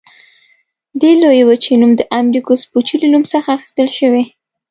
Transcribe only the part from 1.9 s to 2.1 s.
د